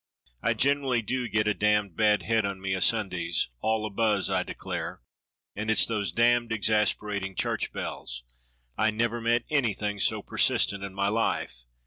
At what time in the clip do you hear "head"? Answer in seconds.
2.23-2.43